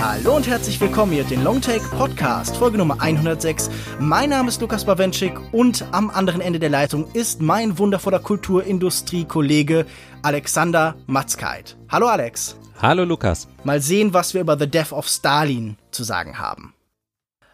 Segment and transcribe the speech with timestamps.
[0.00, 3.70] Hallo und herzlich willkommen hier, den Longtake Podcast, Folge Nummer 106.
[3.98, 9.86] Mein Name ist Lukas Bawenschik und am anderen Ende der Leitung ist mein wundervoller Kulturindustrie-Kollege
[10.22, 11.76] Alexander Matzkeit.
[11.88, 12.56] Hallo Alex.
[12.82, 13.48] Hallo Lukas.
[13.64, 16.74] Mal sehen, was wir über The Death of Stalin zu sagen haben.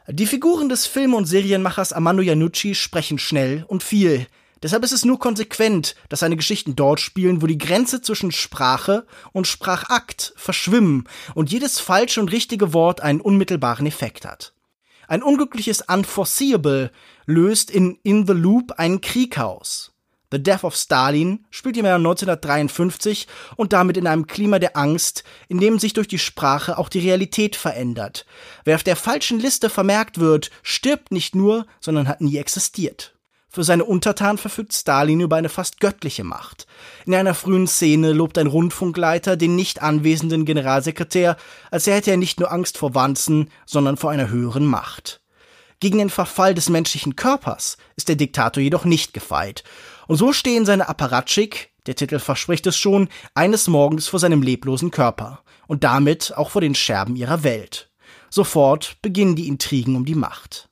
[0.07, 4.27] Die Figuren des Film- und Serienmachers Armando Iannucci sprechen schnell und viel.
[4.63, 9.07] Deshalb ist es nur konsequent, dass seine Geschichten dort spielen, wo die Grenze zwischen Sprache
[9.33, 14.53] und Sprachakt verschwimmen und jedes falsche und richtige Wort einen unmittelbaren Effekt hat.
[15.09, 16.91] Ein unglückliches Unforeseeable
[17.25, 19.94] löst in In the Loop einen Krieg aus.
[20.35, 25.23] The Death of Stalin spielt im Jahr 1953 und damit in einem Klima der Angst,
[25.47, 28.27] in dem sich durch die Sprache auch die Realität verändert.
[28.65, 33.15] Wer auf der falschen Liste vermerkt wird, stirbt nicht nur, sondern hat nie existiert.
[33.49, 36.67] Für seine Untertanen verfügt Stalin über eine fast göttliche Macht.
[37.07, 41.37] In einer frühen Szene lobt ein Rundfunkleiter den nicht anwesenden Generalsekretär,
[41.71, 45.21] als hätte er nicht nur Angst vor Wanzen, sondern vor einer höheren Macht.
[45.79, 49.65] Gegen den Verfall des menschlichen Körpers ist der Diktator jedoch nicht gefeit.
[50.07, 54.91] Und so stehen seine Apparatschik, der Titel verspricht es schon, eines Morgens vor seinem leblosen
[54.91, 57.91] Körper und damit auch vor den Scherben ihrer Welt.
[58.31, 60.69] Sofort beginnen die Intrigen um die Macht.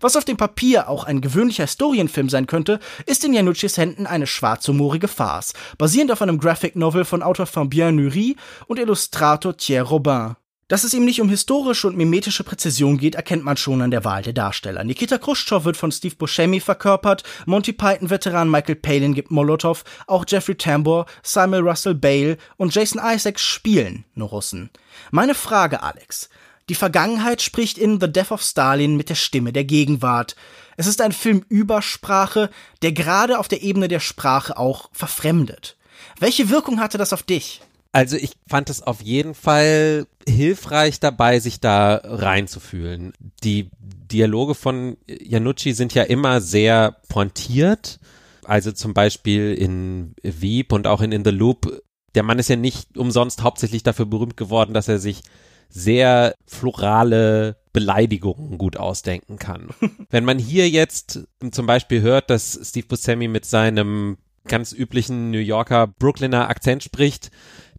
[0.00, 4.26] Was auf dem Papier auch ein gewöhnlicher Historienfilm sein könnte, ist in Januccis Händen eine
[4.26, 10.36] schwarzhumorige Farce, basierend auf einem Graphic Novel von Autor Fabien Nury und Illustrator Thierry Robin.
[10.68, 14.04] Dass es ihm nicht um historische und mimetische Präzision geht, erkennt man schon an der
[14.04, 14.82] Wahl der Darsteller.
[14.82, 20.54] Nikita Khrushchev wird von Steve Buscemi verkörpert, Monty Python-Veteran Michael Palin gibt Molotov, auch Jeffrey
[20.54, 24.70] Tambor, Samuel Russell Bale und Jason Isaacs spielen nur Russen.
[25.10, 26.30] Meine Frage, Alex.
[26.70, 30.34] Die Vergangenheit spricht in The Death of Stalin mit der Stimme der Gegenwart.
[30.78, 32.48] Es ist ein Film über Sprache,
[32.80, 35.76] der gerade auf der Ebene der Sprache auch verfremdet.
[36.18, 37.60] Welche Wirkung hatte das auf dich?
[37.94, 43.12] Also ich fand es auf jeden Fall hilfreich dabei, sich da reinzufühlen.
[43.44, 48.00] Die Dialoge von Janucci sind ja immer sehr pointiert.
[48.42, 51.84] Also zum Beispiel in Wieb und auch in In the Loop.
[52.16, 55.20] Der Mann ist ja nicht umsonst hauptsächlich dafür berühmt geworden, dass er sich
[55.68, 59.68] sehr florale Beleidigungen gut ausdenken kann.
[60.10, 65.38] Wenn man hier jetzt zum Beispiel hört, dass Steve Buscemi mit seinem ganz üblichen New
[65.38, 67.30] Yorker Brooklyner Akzent spricht,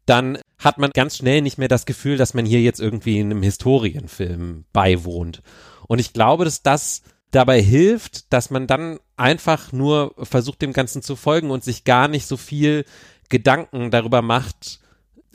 [0.05, 3.31] dann hat man ganz schnell nicht mehr das Gefühl, dass man hier jetzt irgendwie in
[3.31, 5.41] einem Historienfilm beiwohnt.
[5.87, 7.01] Und ich glaube, dass das
[7.31, 12.07] dabei hilft, dass man dann einfach nur versucht, dem Ganzen zu folgen und sich gar
[12.07, 12.85] nicht so viel
[13.29, 14.79] Gedanken darüber macht,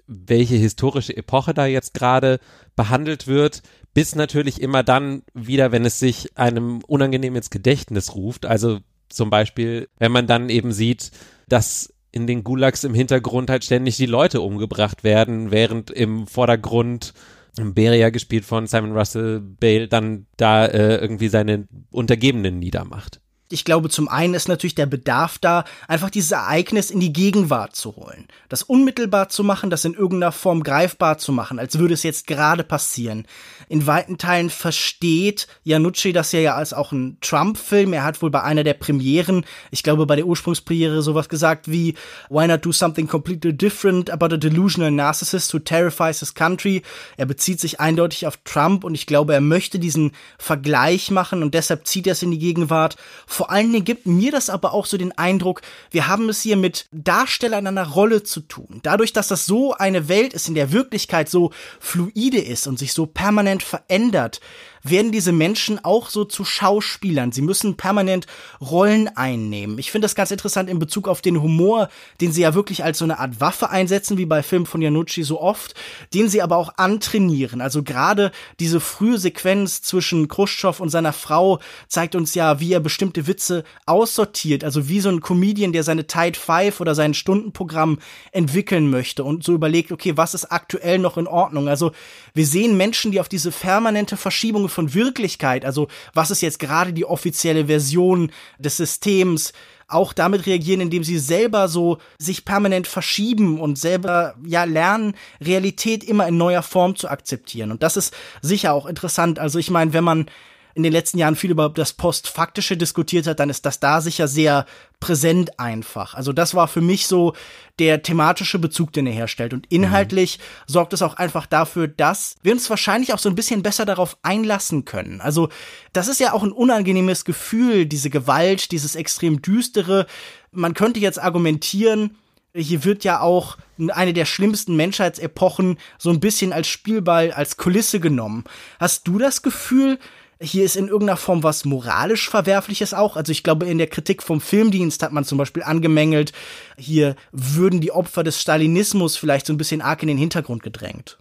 [0.07, 2.41] welche historische Epoche da jetzt gerade
[2.75, 3.63] behandelt wird,
[3.95, 8.47] bis natürlich immer dann wieder, wenn es sich einem unangenehm ins Gedächtnis ruft.
[8.47, 11.11] Also zum Beispiel, wenn man dann eben sieht,
[11.49, 17.15] dass in den Gulags im Hintergrund halt ständig die Leute umgebracht werden, während im Vordergrund
[17.57, 23.21] Beria gespielt von Simon Russell Bale dann da äh, irgendwie seine Untergebenen niedermacht
[23.53, 27.75] ich glaube, zum einen ist natürlich der Bedarf da, einfach dieses Ereignis in die Gegenwart
[27.75, 28.29] zu holen.
[28.49, 32.29] Das unmittelbar zu machen, das in irgendeiner Form greifbar zu machen, als würde es jetzt
[32.29, 33.27] gerade passieren.
[33.69, 37.93] In weiten Teilen versteht Janucci das ja als auch ein Trump-Film.
[37.93, 41.95] Er hat wohl bei einer der Premieren, ich glaube bei der Ursprungspremiere sowas gesagt wie
[42.29, 46.83] Why not do something completely different about a delusional narcissist who terrifies his country?
[47.17, 51.55] Er bezieht sich eindeutig auf Trump und ich glaube, er möchte diesen Vergleich machen und
[51.55, 52.97] deshalb zieht er es in die Gegenwart
[53.41, 56.59] vor allen Dingen gibt mir das aber auch so den Eindruck, wir haben es hier
[56.59, 58.81] mit Darstellern einer Rolle zu tun.
[58.83, 62.93] Dadurch, dass das so eine Welt ist, in der Wirklichkeit so fluide ist und sich
[62.93, 64.43] so permanent verändert,
[64.83, 67.33] werden diese Menschen auch so zu Schauspielern.
[67.33, 68.27] Sie müssen permanent
[68.61, 69.79] Rollen einnehmen.
[69.79, 71.89] Ich finde das ganz interessant in Bezug auf den Humor,
[72.21, 75.23] den sie ja wirklich als so eine Art Waffe einsetzen, wie bei Filmen von Janucci
[75.23, 75.75] so oft,
[76.15, 77.61] den sie aber auch antrainieren.
[77.61, 82.81] Also gerade diese frühe Sequenz zwischen Khrushchev und seiner Frau zeigt uns ja, wie er
[82.81, 84.65] bestimmte Witze aussortiert.
[84.65, 87.99] Also wie so ein Comedian, der seine Tide Five oder sein Stundenprogramm
[88.33, 91.69] entwickeln möchte und so überlegt, okay, was ist aktuell noch in Ordnung?
[91.69, 91.93] Also
[92.35, 96.93] wir sehen Menschen, die auf diese permanente Verschiebung von Wirklichkeit, also was ist jetzt gerade
[96.93, 99.53] die offizielle Version des Systems,
[99.91, 106.05] auch damit reagieren, indem sie selber so sich permanent verschieben und selber ja lernen, Realität
[106.05, 107.73] immer in neuer Form zu akzeptieren.
[107.73, 109.39] Und das ist sicher auch interessant.
[109.39, 110.27] Also ich meine, wenn man
[110.75, 114.29] in den letzten Jahren viel über das Postfaktische diskutiert hat, dann ist das da sicher
[114.29, 114.67] sehr
[115.01, 116.15] präsent einfach.
[116.15, 117.35] Also das war für mich so
[117.79, 119.55] der thematische Bezug, den er herstellt.
[119.55, 120.73] Und inhaltlich mhm.
[120.73, 124.19] sorgt es auch einfach dafür, dass wir uns wahrscheinlich auch so ein bisschen besser darauf
[124.23, 125.21] einlassen können.
[125.21, 125.49] Also
[125.93, 130.07] das ist ja auch ein unangenehmes Gefühl, diese Gewalt, dieses extrem düstere.
[130.53, 132.17] Man könnte jetzt argumentieren,
[132.55, 138.01] hier wird ja auch eine der schlimmsten Menschheitsepochen so ein bisschen als Spielball, als Kulisse
[138.01, 138.45] genommen.
[138.79, 139.99] Hast du das Gefühl,
[140.43, 143.17] hier ist in irgendeiner Form was moralisch Verwerfliches auch.
[143.17, 146.33] Also ich glaube, in der Kritik vom Filmdienst hat man zum Beispiel angemängelt,
[146.79, 151.19] hier würden die Opfer des Stalinismus vielleicht so ein bisschen arg in den Hintergrund gedrängt.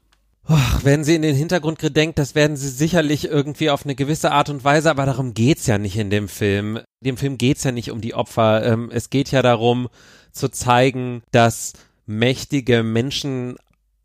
[0.50, 4.32] Och, werden sie in den Hintergrund gedrängt, das werden sie sicherlich irgendwie auf eine gewisse
[4.32, 6.80] Art und Weise, aber darum geht's ja nicht in dem Film.
[7.02, 8.66] Dem Film geht's ja nicht um die Opfer.
[8.66, 9.90] Ähm, es geht ja darum,
[10.32, 11.74] zu zeigen, dass
[12.08, 13.58] mächtige Menschen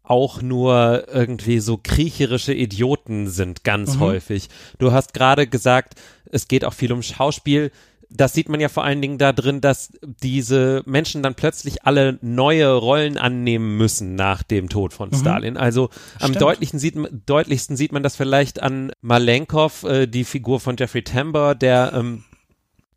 [0.04, 4.00] auch nur irgendwie so kriecherische Idioten sind, ganz mhm.
[4.00, 4.48] häufig.
[4.78, 5.94] Du hast gerade gesagt,
[6.30, 7.72] es geht auch viel um Schauspiel.
[8.10, 12.18] Das sieht man ja vor allen Dingen da drin, dass diese Menschen dann plötzlich alle
[12.20, 15.16] neue Rollen annehmen müssen nach dem Tod von mhm.
[15.16, 15.56] Stalin.
[15.56, 15.88] Also
[16.20, 16.96] am deutlichsten sieht,
[17.26, 22.24] deutlichsten sieht man das vielleicht an Malenkov, äh, die Figur von Jeffrey Tambor, der ähm,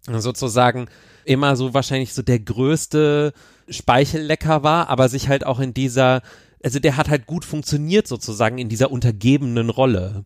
[0.07, 0.88] sozusagen
[1.24, 3.33] immer so wahrscheinlich so der größte
[3.69, 6.21] Speichellecker war, aber sich halt auch in dieser,
[6.63, 10.25] also der hat halt gut funktioniert sozusagen in dieser untergebenen Rolle.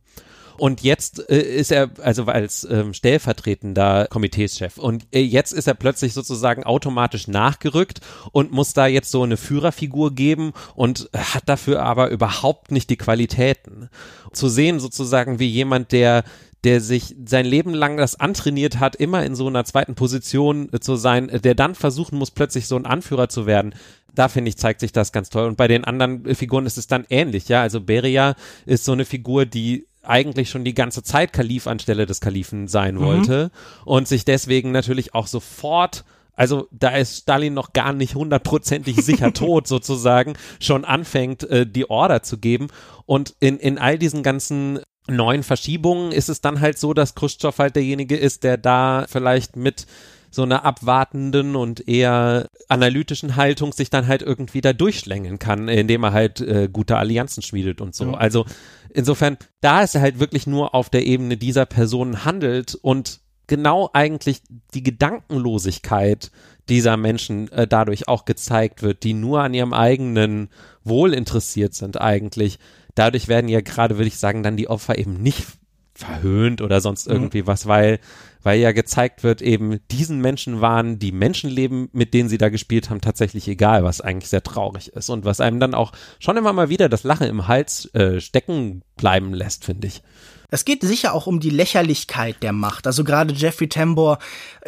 [0.57, 5.73] Und jetzt äh, ist er, also als ähm, stellvertretender Komiteeschef, und äh, jetzt ist er
[5.73, 8.01] plötzlich sozusagen automatisch nachgerückt
[8.31, 12.97] und muss da jetzt so eine Führerfigur geben und hat dafür aber überhaupt nicht die
[12.97, 13.89] Qualitäten.
[14.33, 16.23] Zu sehen sozusagen wie jemand, der
[16.63, 20.79] der sich sein Leben lang das antrainiert hat, immer in so einer zweiten Position äh,
[20.79, 23.73] zu sein, äh, der dann versuchen muss, plötzlich so ein Anführer zu werden.
[24.13, 25.47] Da finde ich, zeigt sich das ganz toll.
[25.47, 27.61] Und bei den anderen äh, Figuren ist es dann ähnlich, ja.
[27.61, 28.35] Also Beria
[28.65, 32.95] ist so eine Figur, die eigentlich schon die ganze Zeit Kalif anstelle des Kalifen sein
[32.95, 32.99] mhm.
[33.01, 33.51] wollte
[33.85, 36.03] und sich deswegen natürlich auch sofort
[36.33, 41.87] also da ist Stalin noch gar nicht hundertprozentig sicher tot sozusagen, schon anfängt, äh, die
[41.87, 42.67] Order zu geben.
[43.05, 47.57] Und in, in all diesen ganzen neuen Verschiebungen ist es dann halt so, dass Khrushchev
[47.57, 49.87] halt derjenige ist, der da vielleicht mit
[50.31, 56.03] so einer abwartenden und eher analytischen Haltung sich dann halt irgendwie da durchschlängeln kann, indem
[56.03, 58.05] er halt äh, gute Allianzen schmiedet und so.
[58.05, 58.13] Ja.
[58.13, 58.45] Also
[58.89, 63.89] insofern, da ist er halt wirklich nur auf der Ebene dieser Personen handelt und genau
[63.91, 64.41] eigentlich
[64.73, 66.31] die Gedankenlosigkeit
[66.69, 70.47] dieser Menschen äh, dadurch auch gezeigt wird, die nur an ihrem eigenen
[70.85, 72.59] Wohl interessiert sind eigentlich
[72.95, 75.45] dadurch werden ja gerade, würde ich sagen, dann die Opfer eben nicht
[75.93, 77.13] verhöhnt oder sonst mhm.
[77.13, 77.47] irgendwie mhm.
[77.47, 77.99] was, weil,
[78.41, 82.89] weil ja gezeigt wird, eben diesen Menschen waren die Menschenleben, mit denen sie da gespielt
[82.89, 86.53] haben, tatsächlich egal, was eigentlich sehr traurig ist und was einem dann auch schon immer
[86.53, 90.01] mal wieder das Lachen im Hals äh, stecken bleiben lässt, finde ich.
[90.49, 92.85] Es geht sicher auch um die Lächerlichkeit der Macht.
[92.85, 94.19] Also gerade Jeffrey Tambor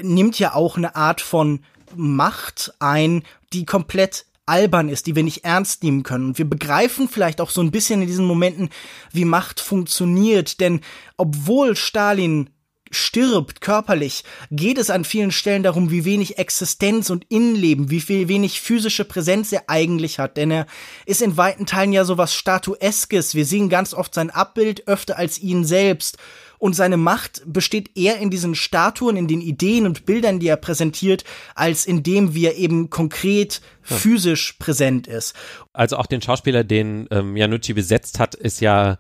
[0.02, 1.60] nimmt ja auch eine Art von
[1.96, 6.28] Macht ein, die komplett albern ist, die wir nicht ernst nehmen können.
[6.28, 8.70] Und wir begreifen vielleicht auch so ein bisschen in diesen Momenten,
[9.12, 10.60] wie Macht funktioniert.
[10.60, 10.82] Denn
[11.18, 12.50] obwohl Stalin
[12.92, 18.28] stirbt körperlich, geht es an vielen Stellen darum, wie wenig Existenz und Innenleben, wie viel
[18.28, 20.38] wenig physische Präsenz er eigentlich hat.
[20.38, 20.68] Denn er
[21.06, 23.36] ist in weiten Teilen ja sowas Statueskes.
[23.36, 26.18] Wir sehen ganz oft sein Abbild öfter als ihn selbst
[26.64, 30.56] und seine Macht besteht eher in diesen Statuen, in den Ideen und Bildern, die er
[30.56, 31.26] präsentiert,
[31.56, 33.98] als in dem, wie er eben konkret ja.
[33.98, 35.36] physisch präsent ist.
[35.74, 38.98] Also auch den Schauspieler, den ähm, Janucci besetzt hat, ist ja,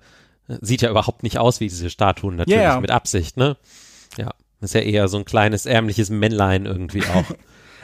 [0.60, 2.82] sieht ja überhaupt nicht aus wie diese Statuen, natürlich yeah.
[2.82, 3.56] mit Absicht, ne?
[4.18, 7.24] Ja, ist ja eher so ein kleines ärmliches Männlein irgendwie auch.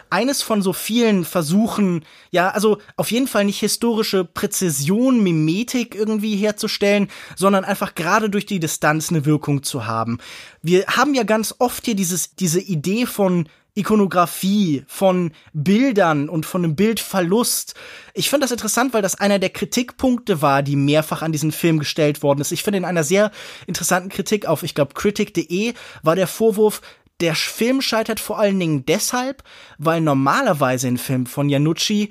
[0.09, 6.35] eines von so vielen Versuchen, ja, also auf jeden Fall nicht historische Präzision, Mimetik irgendwie
[6.35, 10.19] herzustellen, sondern einfach gerade durch die Distanz eine Wirkung zu haben.
[10.61, 16.63] Wir haben ja ganz oft hier dieses, diese Idee von Ikonografie, von Bildern und von
[16.63, 17.75] einem Bildverlust.
[18.13, 21.79] Ich finde das interessant, weil das einer der Kritikpunkte war, die mehrfach an diesen Film
[21.79, 22.51] gestellt worden ist.
[22.51, 23.31] Ich finde in einer sehr
[23.67, 25.73] interessanten Kritik auf, ich glaube, critic.de
[26.03, 26.81] war der Vorwurf,
[27.19, 29.43] der Film scheitert vor allen Dingen deshalb,
[29.77, 32.09] weil normalerweise ein Film von Janucci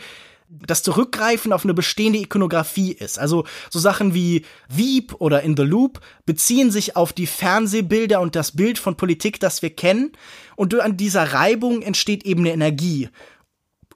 [0.49, 3.19] das Zurückgreifen auf eine bestehende Ikonografie ist.
[3.19, 8.35] Also so Sachen wie Wieb oder In the Loop beziehen sich auf die Fernsehbilder und
[8.35, 10.13] das Bild von Politik, das wir kennen.
[10.57, 13.11] Und an dieser Reibung entsteht eben eine Energie.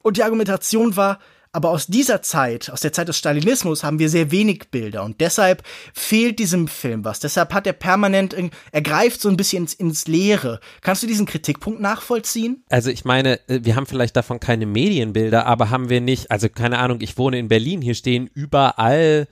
[0.02, 1.20] Und die Argumentation war,
[1.52, 5.20] aber aus dieser Zeit, aus der Zeit des Stalinismus, haben wir sehr wenig Bilder und
[5.20, 7.20] deshalb fehlt diesem Film was.
[7.20, 8.34] Deshalb hat er permanent,
[8.72, 10.60] er greift so ein bisschen ins, ins Leere.
[10.80, 12.64] Kannst du diesen Kritikpunkt nachvollziehen?
[12.70, 16.48] Also ich meine, äh, wir haben vielleicht davon keine Medienbilder, aber haben wir nicht, also
[16.48, 19.28] keine Ahnung, ich wohne in Berlin, hier stehen überall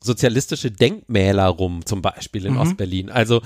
[0.00, 2.60] sozialistische Denkmäler rum, zum Beispiel in mhm.
[2.60, 3.10] Ostberlin.
[3.10, 3.42] Also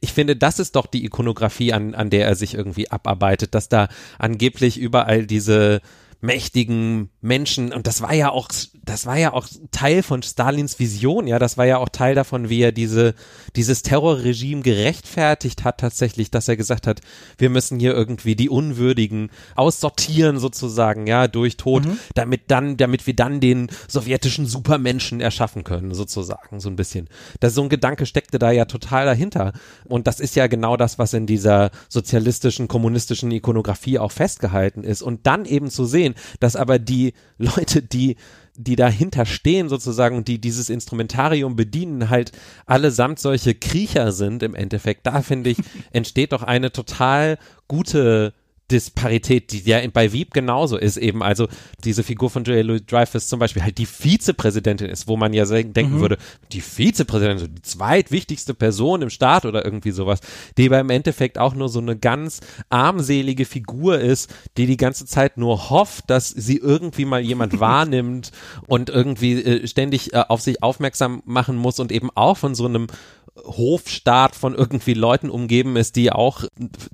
[0.00, 3.68] ich finde, das ist doch die Ikonografie, an, an der er sich irgendwie abarbeitet, dass
[3.68, 5.80] da angeblich überall diese
[6.26, 8.48] mächtigen Menschen und das war ja auch
[8.84, 12.48] das war ja auch Teil von Stalins Vision, ja, das war ja auch Teil davon,
[12.48, 13.14] wie er diese
[13.54, 17.00] dieses Terrorregime gerechtfertigt hat tatsächlich, dass er gesagt hat,
[17.38, 21.98] wir müssen hier irgendwie die Unwürdigen aussortieren sozusagen, ja, durch Tod, mhm.
[22.14, 27.08] damit dann damit wir dann den sowjetischen Supermenschen erschaffen können sozusagen, so ein bisschen.
[27.40, 29.52] Das so ein Gedanke steckte da ja total dahinter
[29.84, 35.02] und das ist ja genau das, was in dieser sozialistischen kommunistischen Ikonografie auch festgehalten ist
[35.02, 38.16] und dann eben zu sehen, dass aber die Leute, die
[38.58, 42.32] die dahinter stehen sozusagen und die dieses Instrumentarium bedienen, halt
[42.64, 45.06] allesamt solche Kriecher sind im Endeffekt.
[45.06, 45.58] Da finde ich,
[45.92, 48.32] entsteht doch eine total gute
[48.70, 51.22] Disparität, die ja bei Wieb genauso ist eben.
[51.22, 51.48] Also
[51.84, 55.44] diese Figur von Julia Louis Dreyfus zum Beispiel halt die Vizepräsidentin ist, wo man ja
[55.44, 56.00] denken mhm.
[56.00, 56.18] würde,
[56.52, 60.20] die Vizepräsidentin, die zweitwichtigste Person im Staat oder irgendwie sowas,
[60.58, 65.06] die aber im Endeffekt auch nur so eine ganz armselige Figur ist, die die ganze
[65.06, 68.32] Zeit nur hofft, dass sie irgendwie mal jemand wahrnimmt
[68.66, 72.66] und irgendwie äh, ständig äh, auf sich aufmerksam machen muss und eben auch von so
[72.66, 72.88] einem
[73.44, 76.44] Hofstaat von irgendwie Leuten umgeben ist, die auch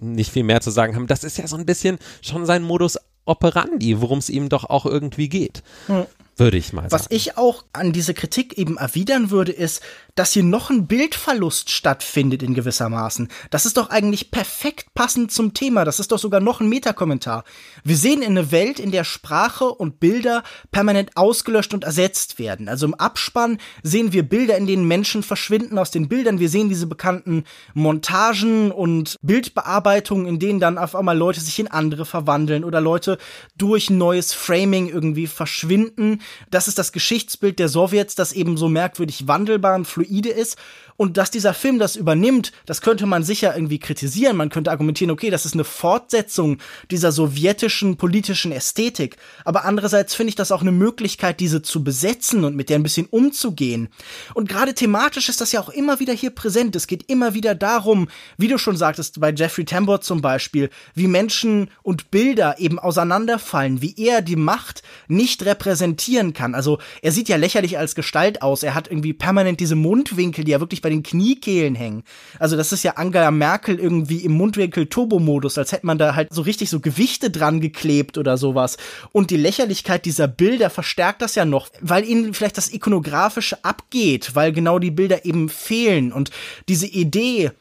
[0.00, 1.06] nicht viel mehr zu sagen haben.
[1.06, 4.86] Das ist ja so ein bisschen schon sein Modus operandi, worum es ihm doch auch
[4.86, 5.62] irgendwie geht.
[5.86, 6.06] Hm.
[6.36, 6.92] Würde ich mal sagen.
[6.92, 9.82] Was ich auch an diese Kritik eben erwidern würde, ist,
[10.14, 13.28] dass hier noch ein Bildverlust stattfindet in gewisser Maßen.
[13.50, 15.84] Das ist doch eigentlich perfekt passend zum Thema.
[15.84, 17.44] Das ist doch sogar noch ein Metakommentar.
[17.84, 22.68] Wir sehen in eine Welt, in der Sprache und Bilder permanent ausgelöscht und ersetzt werden.
[22.68, 26.38] Also im Abspann sehen wir Bilder, in denen Menschen verschwinden aus den Bildern.
[26.38, 27.42] Wir sehen diese bekannten
[27.74, 33.18] Montagen und Bildbearbeitungen, in denen dann auf einmal Leute sich in andere verwandeln oder Leute
[33.58, 36.20] durch neues Framing irgendwie verschwinden.
[36.50, 40.56] Das ist das Geschichtsbild der Sowjets, das eben so merkwürdig wandelbar und fluide ist
[40.96, 44.36] und dass dieser Film das übernimmt, das könnte man sicher irgendwie kritisieren.
[44.36, 46.58] Man könnte argumentieren, okay, das ist eine Fortsetzung
[46.90, 49.16] dieser sowjetischen politischen Ästhetik.
[49.44, 52.82] Aber andererseits finde ich das auch eine Möglichkeit, diese zu besetzen und mit der ein
[52.82, 53.88] bisschen umzugehen.
[54.34, 56.76] Und gerade thematisch ist das ja auch immer wieder hier präsent.
[56.76, 61.06] Es geht immer wieder darum, wie du schon sagtest, bei Jeffrey Tambor zum Beispiel, wie
[61.06, 66.54] Menschen und Bilder eben auseinanderfallen, wie er die Macht nicht repräsentieren kann.
[66.54, 68.62] Also er sieht ja lächerlich als Gestalt aus.
[68.62, 72.04] Er hat irgendwie permanent diese Mundwinkel, die er wirklich bei den Kniekehlen hängen.
[72.38, 76.32] Also das ist ja Angela Merkel irgendwie im Mundwinkel Turbo-Modus, als hätte man da halt
[76.32, 78.76] so richtig so Gewichte dran geklebt oder sowas.
[79.12, 84.34] Und die Lächerlichkeit dieser Bilder verstärkt das ja noch, weil ihnen vielleicht das ikonografische abgeht,
[84.34, 86.30] weil genau die Bilder eben fehlen und
[86.68, 87.52] diese Idee,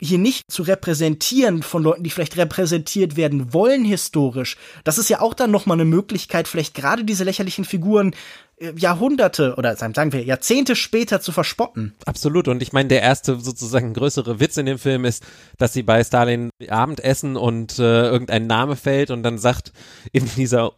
[0.00, 4.56] hier nicht zu repräsentieren von Leuten, die vielleicht repräsentiert werden wollen historisch.
[4.82, 8.14] Das ist ja auch dann nochmal eine Möglichkeit, vielleicht gerade diese lächerlichen Figuren
[8.76, 11.94] Jahrhunderte oder sagen wir Jahrzehnte später zu verspotten.
[12.04, 12.46] Absolut.
[12.46, 15.24] Und ich meine, der erste sozusagen größere Witz in dem Film ist,
[15.56, 19.72] dass sie bei Stalin Abendessen und äh, irgendein Name fällt und dann sagt
[20.12, 20.72] eben dieser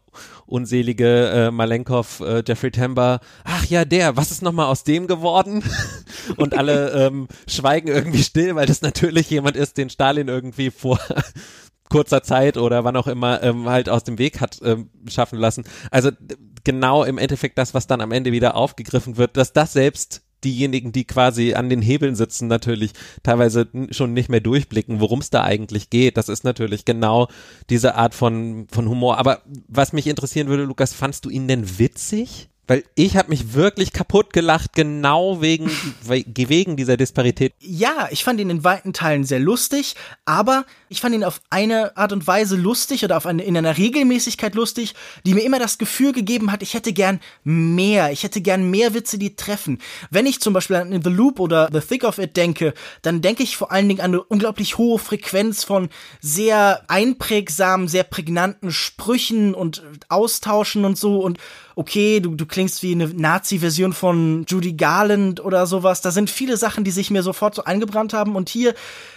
[0.46, 5.64] unselige äh, Malenkov, äh, Jeffrey Tambor, ach ja, der, was ist nochmal aus dem geworden?
[6.36, 11.00] und alle ähm, schweigen irgendwie still, weil das natürlich jemand ist, den Stalin irgendwie vor
[11.88, 15.64] kurzer Zeit oder wann auch immer ähm, halt aus dem Weg hat ähm, schaffen lassen.
[15.90, 16.10] Also
[16.64, 20.92] genau im Endeffekt das, was dann am Ende wieder aufgegriffen wird, dass das selbst diejenigen,
[20.92, 22.92] die quasi an den Hebeln sitzen, natürlich
[23.22, 26.16] teilweise schon nicht mehr durchblicken, worum es da eigentlich geht.
[26.16, 27.28] Das ist natürlich genau
[27.70, 29.18] diese Art von, von Humor.
[29.18, 32.48] Aber was mich interessieren würde, Lukas, fandst du ihn denn witzig?
[32.68, 35.68] Weil ich habe mich wirklich kaputt gelacht, genau wegen,
[36.04, 37.54] wegen dieser Disparität.
[37.58, 41.96] Ja, ich fand ihn in weiten Teilen sehr lustig, aber ich fand ihn auf eine
[41.96, 44.94] Art und Weise lustig oder auf eine, in einer Regelmäßigkeit lustig,
[45.24, 48.94] die mir immer das Gefühl gegeben hat, ich hätte gern mehr, ich hätte gern mehr
[48.94, 49.78] Witze, die treffen.
[50.10, 53.42] Wenn ich zum Beispiel an The Loop oder The Thick of It denke, dann denke
[53.42, 55.88] ich vor allen Dingen an eine unglaublich hohe Frequenz von
[56.20, 61.38] sehr einprägsamen, sehr prägnanten Sprüchen und Austauschen und so und
[61.74, 66.00] okay, du, du klingst wie eine Nazi-Version von Judy Garland oder sowas.
[66.00, 68.36] Da sind viele Sachen, die sich mir sofort so eingebrannt haben.
[68.36, 68.74] Und hier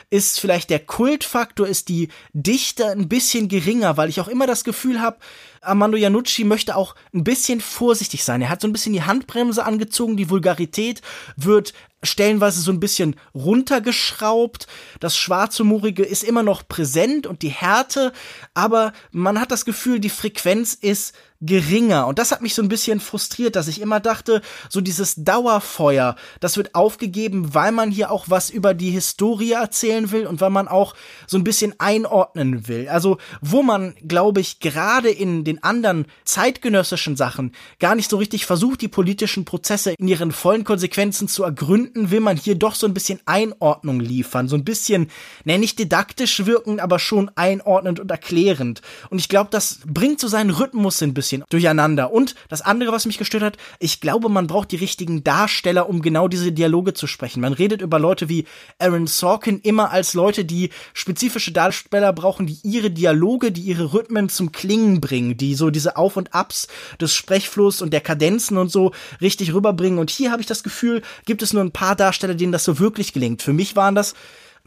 [0.10, 4.63] ist vielleicht der Kultfaktor, ist die Dichte ein bisschen geringer, weil ich auch immer das
[4.63, 5.17] Gefühl habe,
[5.62, 8.41] Armando Iannucci möchte auch ein bisschen vorsichtig sein.
[8.41, 11.01] Er hat so ein bisschen die Handbremse angezogen, die Vulgarität
[11.36, 11.74] wird
[12.05, 14.67] stellenweise so ein bisschen runtergeschraubt.
[15.00, 18.13] Das Schwarzhumorige ist immer noch präsent und die Härte,
[18.53, 22.07] aber man hat das Gefühl, die Frequenz ist geringer.
[22.07, 26.15] Und das hat mich so ein bisschen frustriert, dass ich immer dachte, so dieses Dauerfeuer,
[26.39, 30.50] das wird aufgegeben, weil man hier auch was über die Historie erzählen will und weil
[30.50, 30.95] man auch
[31.27, 32.88] so ein bisschen einordnen will.
[32.88, 38.45] Also, wo man, glaube ich, gerade in den anderen zeitgenössischen Sachen gar nicht so richtig
[38.45, 42.75] versucht, die politischen Prozesse in ihren vollen Konsequenzen zu ergründen, Momenten will man hier doch
[42.75, 45.09] so ein bisschen Einordnung liefern, so ein bisschen,
[45.45, 48.81] ne, nicht didaktisch wirken, aber schon einordnend und erklärend.
[49.09, 52.11] Und ich glaube, das bringt so seinen Rhythmus ein bisschen durcheinander.
[52.11, 56.01] Und das andere, was mich gestört hat, ich glaube, man braucht die richtigen Darsteller, um
[56.01, 57.41] genau diese Dialoge zu sprechen.
[57.41, 58.45] Man redet über Leute wie
[58.79, 64.29] Aaron Sorkin immer als Leute, die spezifische Darsteller brauchen, die ihre Dialoge, die ihre Rhythmen
[64.29, 66.67] zum Klingen bringen, die so diese Auf und Abs
[66.99, 69.99] des Sprechflusses und der Kadenzen und so richtig rüberbringen.
[69.99, 72.79] Und hier habe ich das Gefühl, gibt es nur ein paar Darsteller, denen das so
[72.79, 73.41] wirklich gelingt.
[73.41, 74.15] Für mich waren das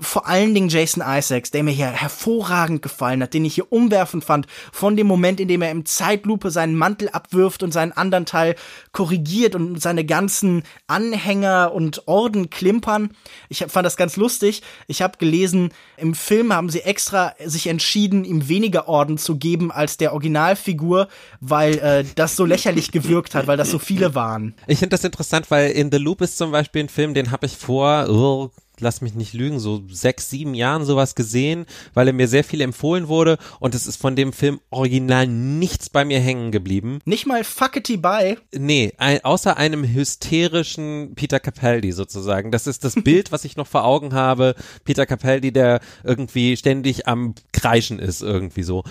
[0.01, 4.25] vor allen Dingen Jason Isaacs, der mir hier hervorragend gefallen hat, den ich hier umwerfend
[4.25, 8.25] fand, von dem Moment, in dem er im Zeitlupe seinen Mantel abwirft und seinen anderen
[8.25, 8.55] Teil
[8.93, 13.11] korrigiert und seine ganzen Anhänger und Orden klimpern.
[13.49, 14.63] Ich fand das ganz lustig.
[14.87, 19.73] Ich habe gelesen, im Film haben sie extra sich entschieden, ihm weniger Orden zu geben
[19.73, 21.09] als der Originalfigur,
[21.41, 24.55] weil äh, das so lächerlich gewirkt hat, weil das so viele waren.
[24.69, 27.47] Ich finde das interessant, weil in The Loop ist zum Beispiel ein Film, den habe
[27.47, 32.13] ich vor oh, lass mich nicht lügen, so sechs, sieben Jahren sowas gesehen, weil er
[32.13, 36.21] mir sehr viel empfohlen wurde und es ist von dem Film original nichts bei mir
[36.21, 37.01] hängen geblieben.
[37.05, 38.39] Nicht mal Fuckety Bye?
[38.55, 42.51] Nee, ein, außer einem hysterischen Peter Capaldi sozusagen.
[42.51, 44.55] Das ist das Bild, was ich noch vor Augen habe.
[44.85, 48.85] Peter Capaldi, der irgendwie ständig am Kreischen ist, irgendwie so.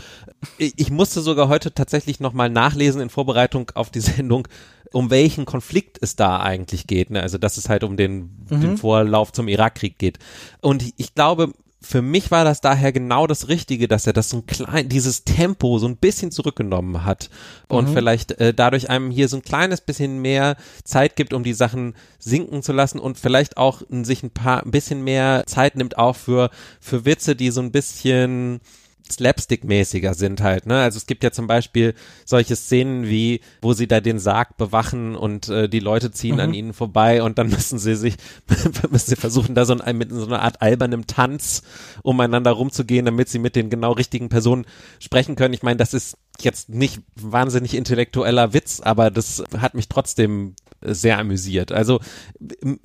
[0.58, 4.48] Ich, ich musste sogar heute tatsächlich nochmal nachlesen in Vorbereitung auf die Sendung,
[4.94, 7.10] um welchen Konflikt es da eigentlich geht.
[7.10, 7.22] Ne?
[7.22, 8.62] Also dass es halt um den, mhm.
[8.62, 10.20] den Vorlauf zum Irakkrieg geht.
[10.62, 14.38] Und ich glaube, für mich war das daher genau das Richtige, dass er das so
[14.38, 17.30] ein klein, dieses Tempo so ein bisschen zurückgenommen hat
[17.68, 17.94] und mhm.
[17.94, 21.94] vielleicht äh, dadurch einem hier so ein kleines bisschen mehr Zeit gibt, um die Sachen
[22.20, 26.16] sinken zu lassen und vielleicht auch sich ein paar, ein bisschen mehr Zeit nimmt auch
[26.16, 26.50] für,
[26.82, 28.60] für Witze, die so ein bisschen
[29.12, 30.82] Slapstick-mäßiger sind halt, ne?
[30.82, 31.94] Also es gibt ja zum Beispiel
[32.26, 36.42] solche Szenen wie, wo sie da den Sarg bewachen und äh, die Leute ziehen mhm.
[36.42, 38.16] an ihnen vorbei und dann müssen sie sich,
[38.90, 41.64] müssen sie versuchen, da so ein, mit so einer Art albernem Tanz
[42.04, 44.66] umeinander rumzugehen, damit sie mit den genau richtigen Personen
[45.00, 45.54] sprechen können.
[45.54, 51.18] Ich meine, das ist jetzt nicht wahnsinnig intellektueller Witz, aber das hat mich trotzdem sehr
[51.18, 51.72] amüsiert.
[51.72, 52.00] Also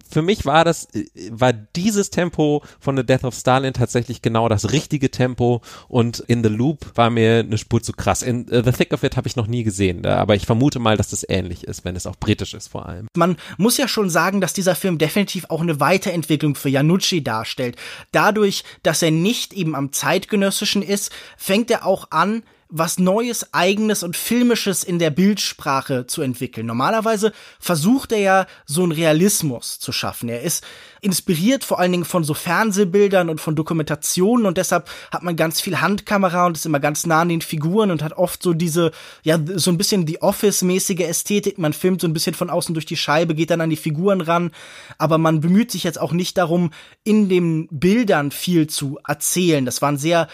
[0.08, 0.88] für mich war das,
[1.30, 6.42] war dieses Tempo von The Death of Stalin tatsächlich genau das richtige Tempo und In
[6.42, 8.22] the Loop war mir eine Spur zu krass.
[8.22, 10.96] In uh, The Thick of It habe ich noch nie gesehen, aber ich vermute mal,
[10.96, 13.06] dass das ähnlich ist, wenn es auch britisch ist vor allem.
[13.16, 17.76] Man muss ja schon sagen, dass dieser Film definitiv auch eine Weiterentwicklung für Janucci darstellt.
[18.12, 22.42] Dadurch, dass er nicht eben am zeitgenössischen ist, fängt er auch an,
[22.74, 26.66] was Neues, Eigenes und Filmisches in der Bildsprache zu entwickeln.
[26.66, 30.30] Normalerweise versucht er ja so einen Realismus zu schaffen.
[30.30, 30.64] Er ist
[31.02, 35.60] inspiriert vor allen Dingen von so Fernsehbildern und von Dokumentationen und deshalb hat man ganz
[35.60, 38.92] viel Handkamera und ist immer ganz nah an den Figuren und hat oft so diese,
[39.22, 41.58] ja, so ein bisschen die Office-mäßige Ästhetik.
[41.58, 44.22] Man filmt so ein bisschen von außen durch die Scheibe, geht dann an die Figuren
[44.22, 44.50] ran,
[44.96, 46.70] aber man bemüht sich jetzt auch nicht darum,
[47.04, 49.66] in den Bildern viel zu erzählen.
[49.66, 50.28] Das waren sehr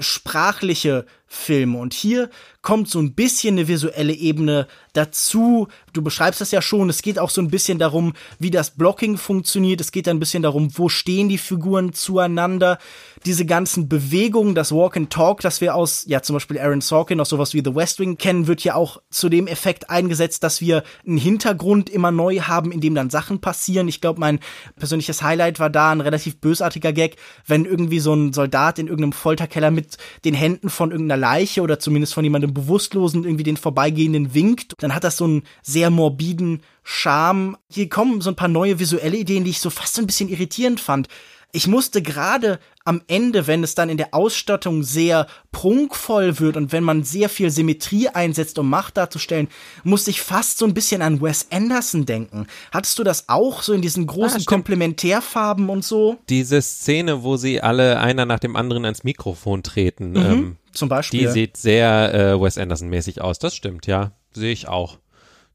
[0.00, 1.78] sprachliche Filme.
[1.78, 2.30] Und hier
[2.62, 5.68] kommt so ein bisschen eine visuelle Ebene dazu.
[5.92, 6.88] Du beschreibst das ja schon.
[6.88, 9.80] Es geht auch so ein bisschen darum, wie das Blocking funktioniert.
[9.80, 12.78] Es geht ein bisschen darum, wo stehen die Figuren zueinander.
[13.26, 17.20] Diese ganzen Bewegungen, das Walk and Talk, das wir aus, ja, zum Beispiel Aaron Sorkin,
[17.20, 20.60] aus sowas wie The West Wing kennen, wird ja auch zu dem Effekt eingesetzt, dass
[20.60, 23.88] wir einen Hintergrund immer neu haben, in dem dann Sachen passieren.
[23.88, 24.40] Ich glaube, mein
[24.76, 27.16] persönliches Highlight war da ein relativ bösartiger Gag,
[27.46, 31.78] wenn irgendwie so ein Soldat in irgendeinem Folterkeller mit den Händen von irgendeiner Leiche oder
[31.78, 36.60] zumindest von jemandem Bewusstlosen irgendwie den Vorbeigehenden winkt, dann hat das so einen sehr morbiden
[36.82, 37.56] Charme.
[37.72, 40.28] Hier kommen so ein paar neue visuelle Ideen, die ich so fast so ein bisschen
[40.28, 41.08] irritierend fand.
[41.50, 46.72] Ich musste gerade am Ende, wenn es dann in der Ausstattung sehr prunkvoll wird und
[46.72, 49.48] wenn man sehr viel Symmetrie einsetzt, um Macht darzustellen,
[49.82, 52.48] musste ich fast so ein bisschen an Wes Anderson denken.
[52.70, 56.18] Hattest du das auch so in diesen großen ah, Komplementärfarben und so?
[56.28, 60.88] Diese Szene, wo sie alle einer nach dem anderen ans Mikrofon treten, mhm, ähm, zum
[60.88, 61.20] Beispiel.
[61.20, 63.38] Die sieht sehr äh, Wes Anderson-mäßig aus.
[63.38, 64.12] Das stimmt, ja.
[64.32, 64.98] Sehe ich auch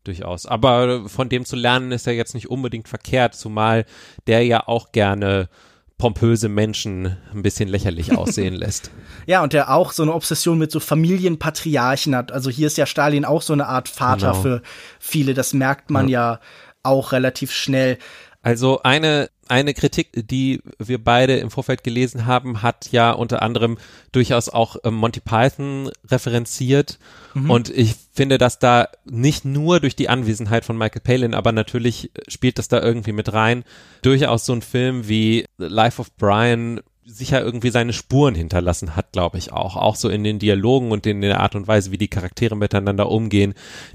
[0.03, 0.45] durchaus.
[0.45, 3.85] Aber von dem zu lernen ist ja jetzt nicht unbedingt verkehrt, zumal
[4.27, 5.49] der ja auch gerne
[5.97, 8.89] pompöse Menschen ein bisschen lächerlich aussehen lässt.
[9.27, 12.31] Ja, und der auch so eine Obsession mit so Familienpatriarchen hat.
[12.31, 14.41] Also hier ist ja Stalin auch so eine Art Vater genau.
[14.41, 14.61] für
[14.99, 15.33] viele.
[15.33, 16.33] Das merkt man ja.
[16.33, 16.39] ja
[16.81, 17.97] auch relativ schnell.
[18.41, 23.77] Also eine eine Kritik, die wir beide im Vorfeld gelesen haben, hat ja unter anderem
[24.11, 26.99] durchaus auch ähm, Monty Python referenziert.
[27.33, 27.49] Mhm.
[27.49, 32.11] Und ich finde, dass da nicht nur durch die Anwesenheit von Michael Palin, aber natürlich
[32.27, 33.63] spielt das da irgendwie mit rein,
[34.01, 39.37] durchaus so ein Film wie Life of Brian sicher irgendwie seine Spuren hinterlassen hat, glaube
[39.37, 39.75] ich auch.
[39.75, 43.09] Auch so in den Dialogen und in der Art und Weise, wie die Charaktere miteinander
[43.09, 43.53] umgehen.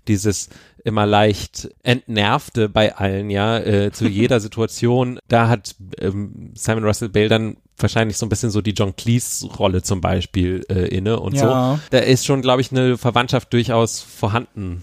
[0.09, 0.49] Dieses
[0.85, 5.19] immer leicht entnervte bei allen, ja, äh, zu jeder Situation.
[5.29, 9.47] Da hat ähm, Simon Russell Bale dann wahrscheinlich so ein bisschen so die John Cleese
[9.47, 11.77] Rolle zum Beispiel äh, inne und ja.
[11.77, 11.81] so.
[11.91, 14.83] Da ist schon, glaube ich, eine Verwandtschaft durchaus vorhanden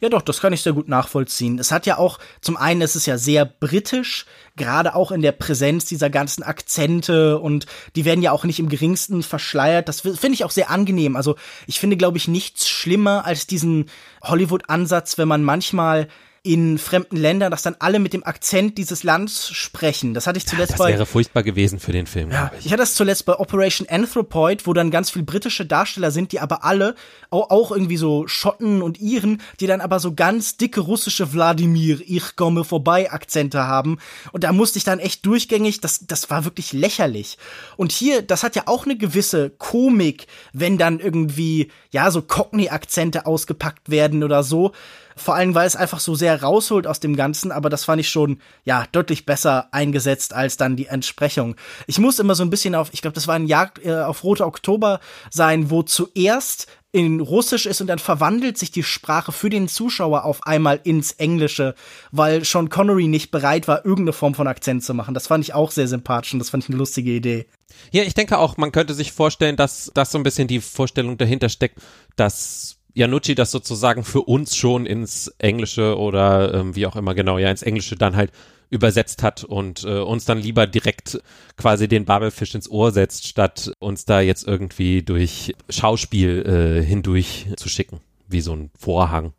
[0.00, 1.58] ja, doch, das kann ich sehr gut nachvollziehen.
[1.58, 5.32] Es hat ja auch, zum einen ist es ja sehr britisch, gerade auch in der
[5.32, 9.88] Präsenz dieser ganzen Akzente und die werden ja auch nicht im geringsten verschleiert.
[9.88, 11.16] Das finde ich auch sehr angenehm.
[11.16, 13.86] Also ich finde, glaube ich, nichts schlimmer als diesen
[14.22, 16.08] Hollywood-Ansatz, wenn man manchmal
[16.48, 20.14] in fremden Ländern, dass dann alle mit dem Akzent dieses Landes sprechen.
[20.14, 20.90] Das hatte ich zuletzt ja, das bei.
[20.92, 22.30] Das wäre furchtbar gewesen für den Film.
[22.30, 22.64] Ja, ich.
[22.64, 26.40] ich hatte das zuletzt bei Operation Anthropoid, wo dann ganz viel britische Darsteller sind, die
[26.40, 26.94] aber alle
[27.28, 32.34] auch irgendwie so Schotten und Iren, die dann aber so ganz dicke russische Wladimir, ich
[32.36, 33.98] komme vorbei Akzente haben.
[34.32, 37.36] Und da musste ich dann echt durchgängig, das, das war wirklich lächerlich.
[37.76, 43.26] Und hier, das hat ja auch eine gewisse Komik, wenn dann irgendwie, ja, so Cockney-Akzente
[43.26, 44.72] ausgepackt werden oder so.
[45.18, 48.08] Vor allem, weil es einfach so sehr rausholt aus dem Ganzen, aber das fand ich
[48.08, 51.56] schon, ja, deutlich besser eingesetzt als dann die Entsprechung.
[51.86, 54.24] Ich muss immer so ein bisschen auf, ich glaube, das war ein Jagd äh, auf
[54.24, 55.00] Rote Oktober
[55.30, 60.24] sein, wo zuerst in Russisch ist und dann verwandelt sich die Sprache für den Zuschauer
[60.24, 61.74] auf einmal ins Englische,
[62.12, 65.12] weil Sean Connery nicht bereit war, irgendeine Form von Akzent zu machen.
[65.12, 67.46] Das fand ich auch sehr sympathisch und das fand ich eine lustige Idee.
[67.92, 71.18] Ja, ich denke auch, man könnte sich vorstellen, dass das so ein bisschen die Vorstellung
[71.18, 71.78] dahinter steckt,
[72.16, 77.38] dass Janucci das sozusagen für uns schon ins Englische oder ähm, wie auch immer genau,
[77.38, 78.32] ja, ins Englische dann halt
[78.70, 81.20] übersetzt hat und äh, uns dann lieber direkt
[81.56, 87.46] quasi den Babelfisch ins Ohr setzt, statt uns da jetzt irgendwie durch Schauspiel äh, hindurch
[87.56, 89.32] zu schicken, wie so ein Vorhang.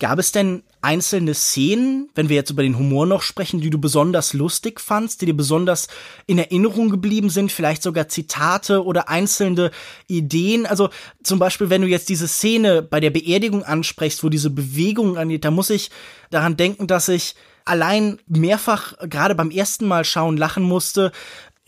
[0.00, 3.78] Gab es denn einzelne Szenen, wenn wir jetzt über den Humor noch sprechen, die du
[3.78, 5.88] besonders lustig fandst, die dir besonders
[6.26, 9.72] in Erinnerung geblieben sind, vielleicht sogar Zitate oder einzelne
[10.06, 10.66] Ideen?
[10.66, 10.90] Also
[11.22, 15.44] zum Beispiel, wenn du jetzt diese Szene bei der Beerdigung ansprichst, wo diese Bewegung angeht,
[15.44, 15.90] da muss ich
[16.30, 17.34] daran denken, dass ich
[17.64, 21.12] allein mehrfach gerade beim ersten Mal schauen lachen musste,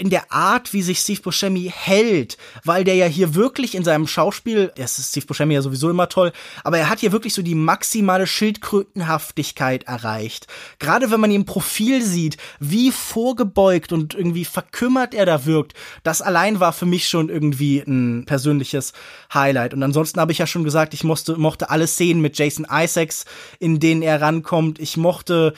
[0.01, 4.07] in der Art, wie sich Steve Buscemi hält, weil der ja hier wirklich in seinem
[4.07, 6.33] Schauspiel, das ist Steve Buscemi ja sowieso immer toll,
[6.65, 10.47] aber er hat hier wirklich so die maximale Schildkrötenhaftigkeit erreicht.
[10.79, 15.75] Gerade wenn man ihn im Profil sieht, wie vorgebeugt und irgendwie verkümmert er da wirkt,
[16.03, 18.95] das allein war für mich schon irgendwie ein persönliches
[19.35, 19.75] Highlight.
[19.75, 23.27] Und ansonsten habe ich ja schon gesagt, ich mochte, mochte alle Szenen mit Jason Isaacs,
[23.59, 24.79] in denen er rankommt.
[24.79, 25.53] Ich mochte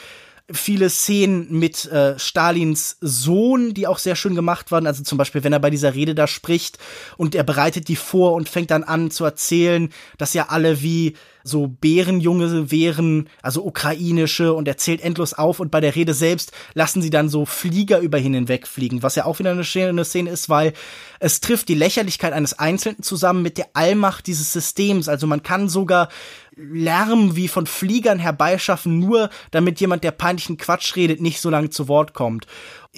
[0.51, 4.87] viele Szenen mit äh, Stalins Sohn, die auch sehr schön gemacht waren.
[4.87, 6.79] Also zum Beispiel, wenn er bei dieser Rede da spricht
[7.17, 11.15] und er bereitet die vor und fängt dann an zu erzählen, dass ja alle wie
[11.45, 16.53] so Bärenjunge wären, also ukrainische und er zählt endlos auf und bei der Rede selbst
[16.75, 20.31] lassen sie dann so Flieger über ihn hinwegfliegen, was ja auch wieder eine schöne Szene
[20.31, 20.73] ist, weil
[21.21, 25.09] es trifft die Lächerlichkeit eines Einzelnen zusammen mit der Allmacht dieses Systems.
[25.09, 26.09] Also man kann sogar
[26.55, 31.71] Lärm wie von Fliegern herbeischaffen, nur damit jemand, der peinlichen Quatsch redet, nicht so lange
[31.71, 32.47] zu Wort kommt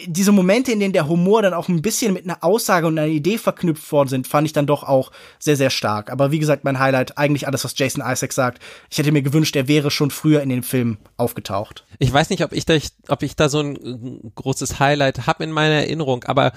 [0.07, 3.07] diese Momente, in denen der Humor dann auch ein bisschen mit einer Aussage und einer
[3.07, 6.11] Idee verknüpft worden sind, fand ich dann doch auch sehr, sehr stark.
[6.11, 8.63] Aber wie gesagt, mein Highlight, eigentlich alles, was Jason Isaac sagt.
[8.91, 11.85] Ich hätte mir gewünscht, er wäre schon früher in den Film aufgetaucht.
[12.01, 12.77] Ich weiß nicht, ob ich da,
[13.09, 16.53] ob ich da so ein großes Highlight habe in meiner Erinnerung, aber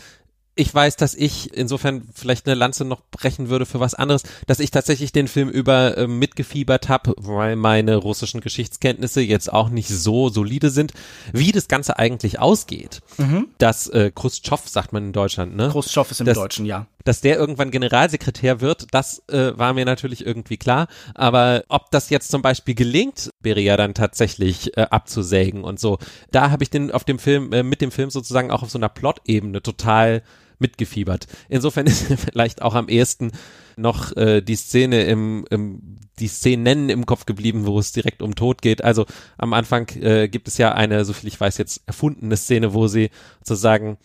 [0.57, 4.59] ich weiß, dass ich insofern vielleicht eine Lanze noch brechen würde für was anderes, dass
[4.59, 9.89] ich tatsächlich den Film über äh, mitgefiebert habe, weil meine russischen Geschichtskenntnisse jetzt auch nicht
[9.89, 10.93] so solide sind,
[11.31, 13.01] wie das Ganze eigentlich ausgeht.
[13.17, 13.47] Mhm.
[13.59, 15.69] Dass äh, Khrushchev, sagt man in Deutschland, ne?
[15.69, 16.87] Khrushchev ist im dass, Deutschen, ja.
[17.03, 20.87] Dass der irgendwann Generalsekretär wird, das äh, war mir natürlich irgendwie klar.
[21.13, 25.99] Aber ob das jetzt zum Beispiel gelingt, wäre ja dann tatsächlich äh, abzusägen und so.
[26.31, 28.79] Da habe ich den auf dem Film, äh, mit dem Film sozusagen auch auf so
[28.79, 30.23] einer Plot-Ebene total
[30.59, 31.27] mitgefiebert.
[31.49, 33.31] Insofern ist vielleicht auch am ehesten
[33.75, 38.33] noch äh, die Szene im, im die Szenen im Kopf geblieben, wo es direkt um
[38.33, 38.83] Tod geht.
[38.83, 39.05] Also
[39.37, 42.87] am Anfang äh, gibt es ja eine, so viel ich weiß, jetzt erfundene Szene, wo
[42.87, 43.11] sie
[43.43, 43.97] sozusagen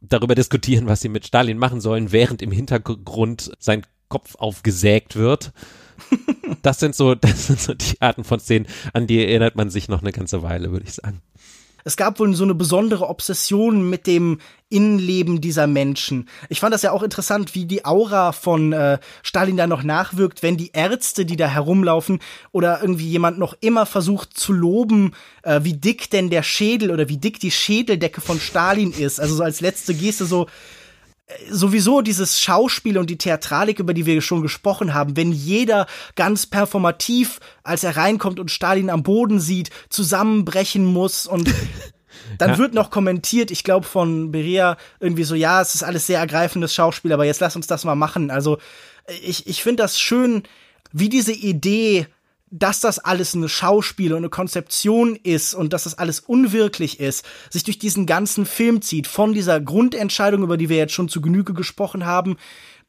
[0.00, 5.52] darüber diskutieren, was sie mit Stalin machen sollen, während im Hintergrund sein Kopf aufgesägt wird.
[6.62, 9.88] Das sind so, das sind so die Arten von Szenen, an die erinnert man sich
[9.88, 11.22] noch eine ganze Weile, würde ich sagen
[11.84, 16.28] es gab wohl so eine besondere Obsession mit dem Innenleben dieser Menschen.
[16.48, 20.42] Ich fand das ja auch interessant, wie die Aura von äh, Stalin da noch nachwirkt,
[20.42, 22.20] wenn die Ärzte, die da herumlaufen,
[22.52, 27.08] oder irgendwie jemand noch immer versucht zu loben, äh, wie dick denn der Schädel oder
[27.08, 29.20] wie dick die Schädeldecke von Stalin ist.
[29.20, 30.46] Also so als letzte Geste so,
[31.50, 36.46] sowieso dieses Schauspiel und die Theatralik, über die wir schon gesprochen haben, wenn jeder ganz
[36.46, 41.52] performativ, als er reinkommt und Stalin am Boden sieht, zusammenbrechen muss und
[42.38, 42.58] Dann Ja.
[42.58, 46.74] wird noch kommentiert, ich glaube von Berea irgendwie so, ja, es ist alles sehr ergreifendes
[46.74, 48.30] Schauspiel, aber jetzt lass uns das mal machen.
[48.30, 48.58] Also
[49.22, 50.42] ich, ich finde das schön,
[50.92, 52.06] wie diese Idee,
[52.52, 57.24] dass das alles eine Schauspiel und eine Konzeption ist und dass das alles unwirklich ist,
[57.50, 61.22] sich durch diesen ganzen Film zieht, von dieser Grundentscheidung, über die wir jetzt schon zu
[61.22, 62.36] Genüge gesprochen haben,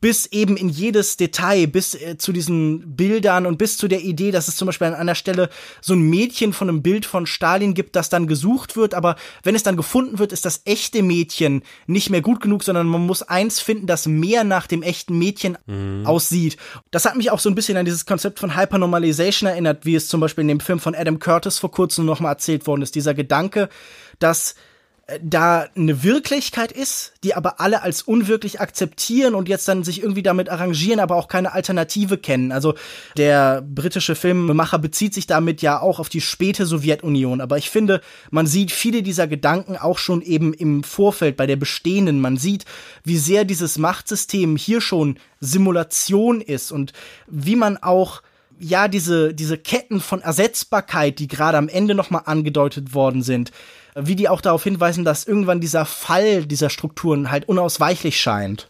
[0.04, 4.32] bis eben in jedes Detail, bis äh, zu diesen Bildern und bis zu der Idee,
[4.32, 5.48] dass es zum Beispiel an einer Stelle
[5.80, 9.56] so ein Mädchen von einem Bild von Stalin gibt, das dann gesucht wird, aber wenn
[9.56, 13.24] es dann gefunden wird, ist das echte Mädchen nicht mehr gut genug, sondern man muss
[13.24, 15.58] eins finden, das mehr nach dem echten Mädchen
[16.06, 16.58] aussieht.
[16.92, 20.10] Das hat mich auch so ein bisschen an dieses Konzept von Hypernormalization erinnert, wie es
[20.10, 22.96] zum Beispiel in dem Film von Adam Curtis vor kurzem nochmal erzählt worden ist.
[22.96, 23.70] Dieser Gedanke,
[24.20, 24.56] dass
[25.22, 30.24] da eine Wirklichkeit ist, die aber alle als unwirklich akzeptieren und jetzt dann sich irgendwie
[30.24, 32.54] damit arrangieren, aber auch keine Alternative kennen.
[32.54, 32.76] Also
[33.18, 38.00] der britische Filmemacher bezieht sich damit ja auch auf die späte Sowjetunion, aber ich finde,
[38.32, 42.22] man sieht viele dieser Gedanken auch schon eben im Vorfeld bei der bestehenden.
[42.22, 42.64] Man sieht,
[43.04, 46.94] wie sehr dieses Machtsystem hier schon Simulation ist und
[47.28, 48.22] wie man auch
[48.64, 53.52] ja, diese, diese Ketten von Ersetzbarkeit, die gerade am Ende nochmal angedeutet worden sind,
[53.96, 58.70] wie die auch darauf hinweisen, dass irgendwann dieser Fall dieser Strukturen halt unausweichlich scheint.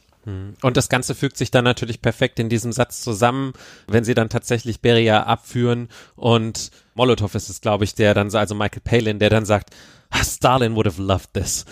[0.61, 3.51] Und das Ganze fügt sich dann natürlich perfekt in diesem Satz zusammen,
[3.87, 8.37] wenn sie dann tatsächlich Beria abführen und Molotow ist es, glaube ich, der dann, so-
[8.37, 9.71] also Michael Palin, der dann sagt,
[10.11, 11.65] "Ah, Stalin would have loved this.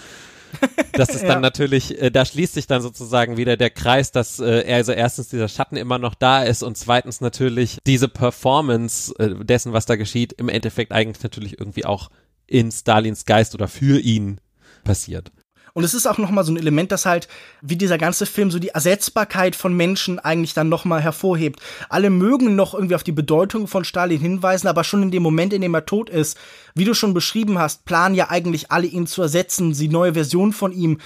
[0.93, 1.39] Das ist dann Ja.
[1.39, 5.29] natürlich, äh, da schließt sich dann sozusagen wieder der Kreis, dass äh, er also erstens
[5.29, 9.95] dieser Schatten immer noch da ist und zweitens natürlich diese Performance äh, dessen, was da
[9.95, 12.09] geschieht, im Endeffekt eigentlich natürlich irgendwie auch
[12.47, 14.39] in Stalins Geist oder für ihn
[14.83, 15.31] passiert.
[15.73, 17.27] Und es ist auch nochmal so ein Element, das halt,
[17.61, 21.61] wie dieser ganze Film, so die Ersetzbarkeit von Menschen eigentlich dann nochmal hervorhebt.
[21.89, 25.53] Alle mögen noch irgendwie auf die Bedeutung von Stalin hinweisen, aber schon in dem Moment,
[25.53, 26.37] in dem er tot ist,
[26.75, 30.53] wie du schon beschrieben hast, planen ja eigentlich alle ihn zu ersetzen, sie neue Versionen
[30.53, 30.99] von ihm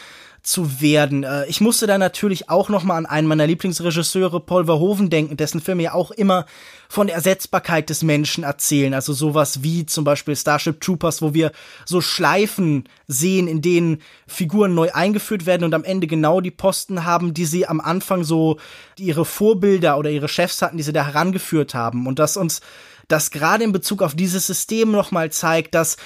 [0.45, 1.23] zu werden.
[1.23, 5.37] Äh, Ich musste da natürlich auch noch mal an einen meiner Lieblingsregisseure, Paul Verhoeven, denken,
[5.37, 6.45] dessen Filme ja auch immer
[6.87, 8.93] von der Ersetzbarkeit des Menschen erzählen.
[8.93, 11.51] Also sowas wie zum Beispiel Starship Troopers, wo wir
[11.85, 17.05] so Schleifen sehen, in denen Figuren neu eingeführt werden und am Ende genau die Posten
[17.05, 18.57] haben, die sie am Anfang so
[18.97, 22.05] ihre Vorbilder oder ihre Chefs hatten, die sie da herangeführt haben.
[22.05, 22.61] Und dass uns
[23.07, 25.97] das gerade in Bezug auf dieses System noch mal zeigt, dass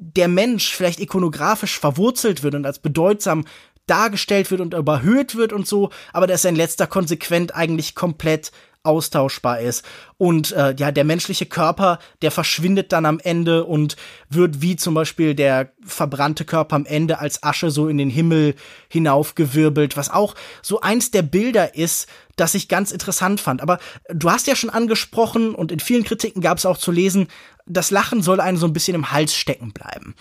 [0.00, 3.44] der Mensch vielleicht ikonografisch verwurzelt wird und als bedeutsam
[3.90, 8.52] dargestellt wird und überhöht wird und so, aber dass er in letzter konsequent eigentlich komplett
[8.88, 9.84] austauschbar ist.
[10.16, 13.96] Und äh, ja, der menschliche Körper, der verschwindet dann am Ende und
[14.30, 18.54] wird wie zum Beispiel der verbrannte Körper am Ende als Asche so in den Himmel
[18.88, 23.60] hinaufgewirbelt, was auch so eins der Bilder ist, das ich ganz interessant fand.
[23.60, 23.78] Aber
[24.10, 27.28] du hast ja schon angesprochen und in vielen Kritiken gab es auch zu lesen,
[27.66, 30.14] das Lachen soll einem so ein bisschen im Hals stecken bleiben.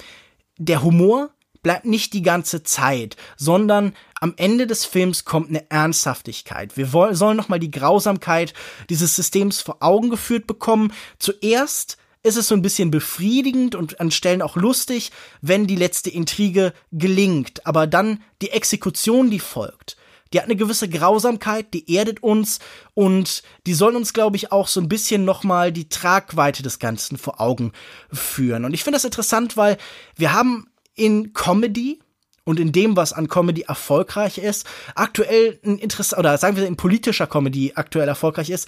[0.57, 1.29] Der Humor
[1.67, 6.77] bleibt nicht die ganze Zeit, sondern am Ende des Films kommt eine Ernsthaftigkeit.
[6.77, 8.53] Wir wollen, sollen nochmal die Grausamkeit
[8.89, 10.93] dieses Systems vor Augen geführt bekommen.
[11.19, 16.09] Zuerst ist es so ein bisschen befriedigend und an Stellen auch lustig, wenn die letzte
[16.09, 17.67] Intrige gelingt.
[17.67, 19.97] Aber dann die Exekution, die folgt,
[20.31, 22.59] die hat eine gewisse Grausamkeit, die erdet uns
[22.93, 27.17] und die soll uns, glaube ich, auch so ein bisschen nochmal die Tragweite des Ganzen
[27.17, 27.73] vor Augen
[28.09, 28.63] führen.
[28.63, 29.77] Und ich finde das interessant, weil
[30.15, 31.99] wir haben in Comedy
[32.43, 36.75] und in dem, was an Comedy erfolgreich ist, aktuell ein Interesse, oder sagen wir in
[36.75, 38.67] politischer Comedy aktuell erfolgreich ist,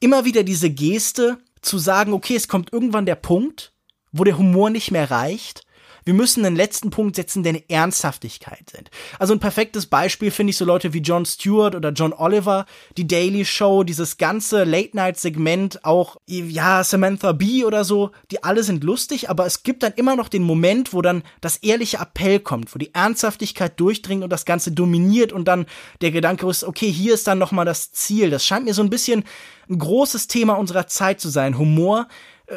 [0.00, 3.72] immer wieder diese Geste zu sagen, okay, es kommt irgendwann der Punkt,
[4.12, 5.62] wo der Humor nicht mehr reicht.
[6.04, 8.90] Wir müssen einen letzten Punkt setzen, der eine Ernsthaftigkeit sind.
[9.18, 13.06] Also ein perfektes Beispiel finde ich so Leute wie Jon Stewart oder John Oliver, die
[13.06, 19.30] Daily Show, dieses ganze Late-Night-Segment, auch, ja, Samantha Bee oder so, die alle sind lustig,
[19.30, 22.78] aber es gibt dann immer noch den Moment, wo dann das ehrliche Appell kommt, wo
[22.78, 25.66] die Ernsthaftigkeit durchdringt und das Ganze dominiert und dann
[26.00, 28.30] der Gedanke ist, okay, hier ist dann nochmal das Ziel.
[28.30, 29.24] Das scheint mir so ein bisschen
[29.68, 31.56] ein großes Thema unserer Zeit zu sein.
[31.56, 32.08] Humor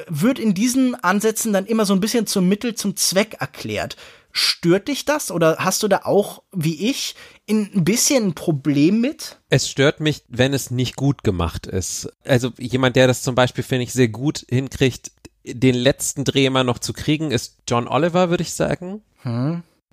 [0.07, 3.95] wird in diesen Ansätzen dann immer so ein bisschen zum Mittel zum Zweck erklärt.
[4.31, 8.99] Stört dich das oder hast du da auch, wie ich, in ein bisschen ein Problem
[8.99, 9.37] mit?
[9.49, 12.11] Es stört mich, wenn es nicht gut gemacht ist.
[12.25, 15.11] Also jemand, der das zum Beispiel, finde ich, sehr gut hinkriegt,
[15.45, 19.03] den letzten Dreh immer noch zu kriegen, ist John Oliver, würde ich sagen.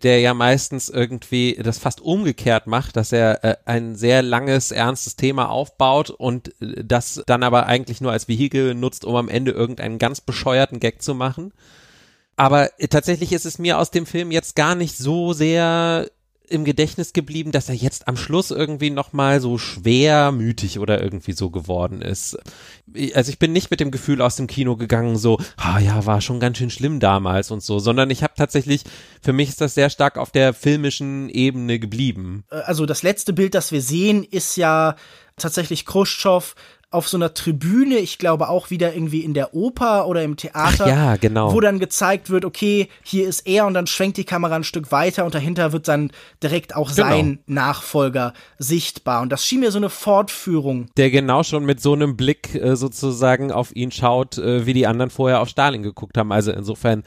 [0.02, 5.16] Der ja meistens irgendwie das fast umgekehrt macht, dass er äh, ein sehr langes, ernstes
[5.16, 9.52] Thema aufbaut und äh, das dann aber eigentlich nur als Vehikel nutzt, um am Ende
[9.52, 11.52] irgendeinen ganz bescheuerten Gag zu machen.
[12.36, 16.10] Aber äh, tatsächlich ist es mir aus dem Film jetzt gar nicht so sehr
[16.50, 21.50] im Gedächtnis geblieben, dass er jetzt am Schluss irgendwie nochmal so schwermütig oder irgendwie so
[21.50, 22.36] geworden ist.
[23.14, 26.20] Also ich bin nicht mit dem Gefühl aus dem Kino gegangen, so, ah ja, war
[26.20, 28.82] schon ganz schön schlimm damals und so, sondern ich habe tatsächlich,
[29.22, 32.44] für mich ist das sehr stark auf der filmischen Ebene geblieben.
[32.50, 34.96] Also das letzte Bild, das wir sehen, ist ja
[35.36, 36.54] tatsächlich Khrushchev
[36.92, 40.84] auf so einer Tribüne, ich glaube auch wieder irgendwie in der Oper oder im Theater,
[40.84, 41.52] Ach ja, genau.
[41.52, 44.90] wo dann gezeigt wird, okay, hier ist er und dann schwenkt die Kamera ein Stück
[44.90, 46.10] weiter und dahinter wird dann
[46.42, 47.08] direkt auch genau.
[47.08, 49.22] sein Nachfolger sichtbar.
[49.22, 50.88] Und das schien mir so eine Fortführung.
[50.96, 54.88] Der genau schon mit so einem Blick äh, sozusagen auf ihn schaut, äh, wie die
[54.88, 56.32] anderen vorher auf Stalin geguckt haben.
[56.32, 57.04] Also insofern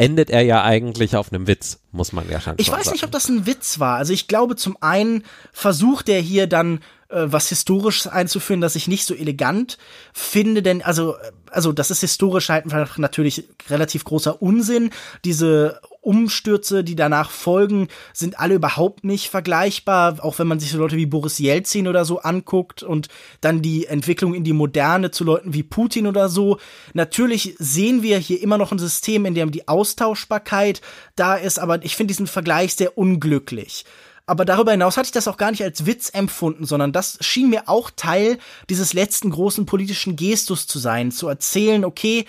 [0.00, 2.94] endet er ja eigentlich auf einem Witz, muss man ja schon Ich weiß sagen.
[2.94, 3.98] nicht, ob das ein Witz war.
[3.98, 6.78] Also ich glaube, zum einen versucht er hier dann
[7.10, 9.76] äh, was historisch einzuführen, das ich nicht so elegant
[10.14, 11.16] finde, denn also
[11.50, 14.90] also das ist historisch halt einfach natürlich relativ großer Unsinn.
[15.24, 20.78] Diese Umstürze, die danach folgen, sind alle überhaupt nicht vergleichbar, auch wenn man sich so
[20.78, 23.08] Leute wie Boris Jelzin oder so anguckt und
[23.40, 26.58] dann die Entwicklung in die Moderne zu Leuten wie Putin oder so.
[26.94, 30.80] Natürlich sehen wir hier immer noch ein System, in dem die Austauschbarkeit
[31.16, 33.84] da ist, aber ich finde diesen Vergleich sehr unglücklich.
[34.30, 37.50] Aber darüber hinaus hatte ich das auch gar nicht als Witz empfunden, sondern das schien
[37.50, 42.26] mir auch Teil dieses letzten großen politischen Gestus zu sein, zu erzählen, okay,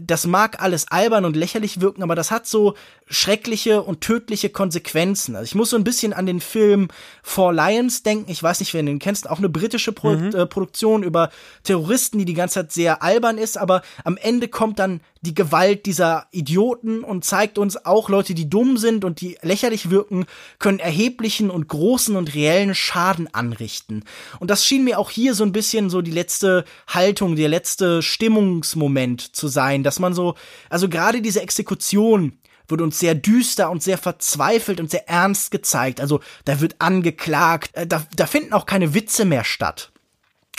[0.00, 2.74] das mag alles albern und lächerlich wirken, aber das hat so
[3.06, 5.36] schreckliche und tödliche Konsequenzen.
[5.36, 6.88] Also ich muss so ein bisschen an den Film
[7.22, 8.30] Four Lions denken.
[8.30, 9.28] Ich weiß nicht, wer den kennst.
[9.28, 10.34] Auch eine britische Pro mhm.
[10.34, 11.30] äh, Produktion über
[11.62, 13.58] Terroristen, die die ganze Zeit sehr albern ist.
[13.58, 18.48] Aber am Ende kommt dann die Gewalt dieser Idioten und zeigt uns auch Leute, die
[18.48, 20.26] dumm sind und die lächerlich wirken,
[20.58, 24.04] können erheblichen und großen und reellen Schaden anrichten.
[24.38, 28.02] Und das schien mir auch hier so ein bisschen so die letzte Haltung, der letzte
[28.02, 30.34] Stimmungsmoment zu sein, dass man so,
[30.68, 36.00] also gerade diese Exekution, wird uns sehr düster und sehr verzweifelt und sehr ernst gezeigt.
[36.00, 39.92] Also da wird angeklagt, äh, da, da finden auch keine Witze mehr statt.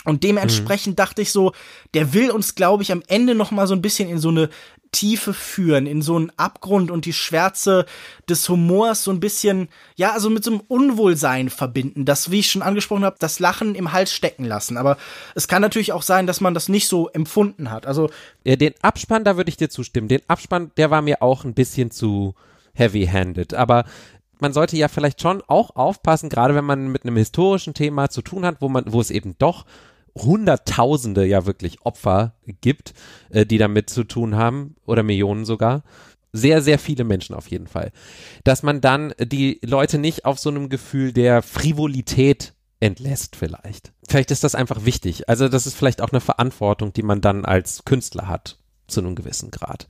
[0.06, 0.96] Und dementsprechend mhm.
[0.96, 1.52] dachte ich so,
[1.92, 4.48] der will uns, glaube ich, am Ende noch mal so ein bisschen in so eine
[4.92, 7.86] Tiefe führen, in so einen Abgrund und die Schwärze
[8.28, 12.04] des Humors so ein bisschen, ja, also mit so einem Unwohlsein verbinden.
[12.04, 14.76] Das, wie ich schon angesprochen habe, das Lachen im Hals stecken lassen.
[14.76, 14.96] Aber
[15.34, 17.84] es kann natürlich auch sein, dass man das nicht so empfunden hat.
[17.84, 18.08] Also
[18.44, 20.06] ja, den Abspann, da würde ich dir zustimmen.
[20.06, 22.36] Den Abspann, der war mir auch ein bisschen zu
[22.74, 23.54] heavy-handed.
[23.54, 23.84] Aber
[24.38, 28.22] man sollte ja vielleicht schon auch aufpassen, gerade wenn man mit einem historischen Thema zu
[28.22, 29.66] tun hat, wo man, wo es eben doch
[30.16, 32.94] Hunderttausende ja wirklich Opfer gibt,
[33.30, 35.82] äh, die damit zu tun haben oder Millionen sogar.
[36.32, 37.92] Sehr, sehr viele Menschen auf jeden Fall.
[38.44, 43.92] Dass man dann die Leute nicht auf so einem Gefühl der Frivolität entlässt vielleicht.
[44.06, 45.28] Vielleicht ist das einfach wichtig.
[45.28, 49.14] Also das ist vielleicht auch eine Verantwortung, die man dann als Künstler hat, zu einem
[49.14, 49.88] gewissen Grad.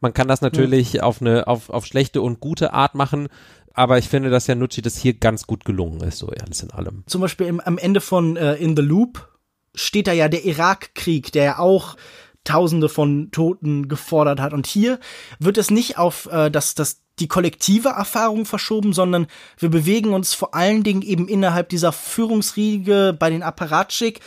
[0.00, 1.00] Man kann das natürlich mhm.
[1.00, 3.28] auf eine, auf, auf schlechte und gute Art machen,
[3.72, 6.70] aber ich finde, dass ja Nucci das hier ganz gut gelungen ist, so alles in
[6.70, 7.04] allem.
[7.06, 9.31] Zum Beispiel im, am Ende von äh, In the Loop
[9.74, 11.96] steht da ja der Irakkrieg, der ja auch
[12.44, 14.52] Tausende von Toten gefordert hat.
[14.52, 14.98] Und hier
[15.38, 20.34] wird es nicht auf äh, das, das die kollektive Erfahrung verschoben, sondern wir bewegen uns
[20.34, 24.20] vor allen Dingen eben innerhalb dieser Führungsriege bei den Apparatschik,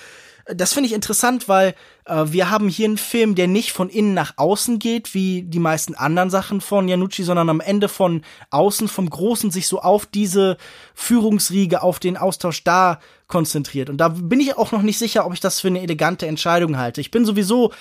[0.48, 1.74] das finde ich interessant, weil
[2.06, 5.60] äh, wir haben hier einen Film, der nicht von innen nach außen geht, wie die
[5.60, 10.06] meisten anderen Sachen von Janucci, sondern am Ende von außen, vom Großen, sich so auf
[10.06, 10.58] diese
[10.94, 13.90] Führungsriege, auf den Austausch da konzentriert.
[13.90, 16.78] Und da bin ich auch noch nicht sicher, ob ich das für eine elegante Entscheidung
[16.78, 17.02] halte.
[17.02, 17.74] Ich bin sowieso,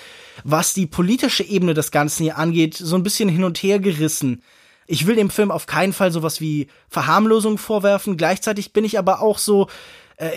[0.43, 4.41] was die politische Ebene des Ganzen hier angeht, so ein bisschen hin und her gerissen.
[4.87, 8.17] Ich will dem Film auf keinen Fall sowas wie Verharmlosung vorwerfen.
[8.17, 9.67] Gleichzeitig bin ich aber auch so,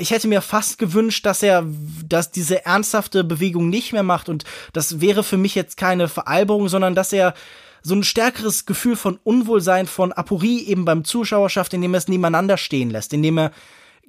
[0.00, 1.64] ich hätte mir fast gewünscht, dass er,
[2.08, 6.68] dass diese ernsthafte Bewegung nicht mehr macht und das wäre für mich jetzt keine Veralberung,
[6.68, 7.34] sondern dass er
[7.82, 12.56] so ein stärkeres Gefühl von Unwohlsein, von Aporie eben beim Zuschauerschaft, indem er es nebeneinander
[12.56, 13.52] stehen lässt, indem er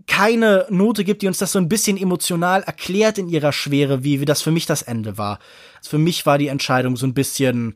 [0.08, 4.21] keine Note gibt, die uns das so ein bisschen emotional erklärt in ihrer Schwere, wie,
[4.21, 5.39] wie das für mich das Ende war.
[5.77, 7.75] Also für mich war die Entscheidung so ein bisschen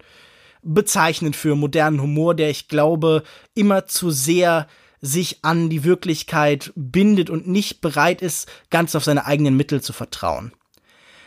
[0.63, 4.67] bezeichnend für modernen Humor, der ich glaube immer zu sehr
[5.03, 9.91] sich an die Wirklichkeit bindet und nicht bereit ist, ganz auf seine eigenen Mittel zu
[9.91, 10.53] vertrauen.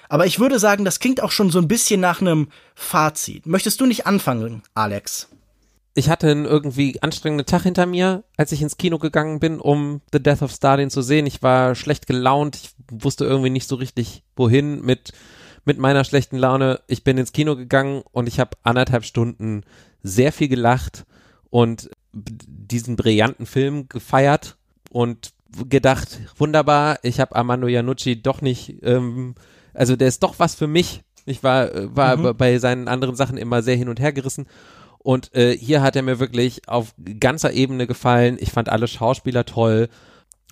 [0.09, 3.45] Aber ich würde sagen, das klingt auch schon so ein bisschen nach einem Fazit.
[3.45, 5.29] Möchtest du nicht anfangen, Alex?
[5.95, 10.01] Ich hatte einen irgendwie anstrengenden Tag hinter mir, als ich ins Kino gegangen bin, um
[10.11, 11.27] The Death of Stalin zu sehen.
[11.27, 15.13] Ich war schlecht gelaunt, ich wusste irgendwie nicht so richtig, wohin mit,
[15.67, 16.81] mit meiner schlechten Laune.
[16.87, 19.65] Ich bin ins Kino gegangen und ich habe anderthalb Stunden
[20.03, 21.05] sehr viel gelacht
[21.51, 24.57] und diesen brillanten Film gefeiert
[24.91, 25.33] und
[25.69, 29.35] gedacht, wunderbar, ich habe Armando Iannucci doch nicht, ähm,
[29.75, 31.03] also der ist doch was für mich.
[31.27, 32.37] Ich war, war mhm.
[32.37, 34.47] bei seinen anderen Sachen immer sehr hin und her gerissen
[34.99, 38.39] Und äh, hier hat er mir wirklich auf ganzer Ebene gefallen.
[38.41, 39.89] Ich fand alle Schauspieler toll.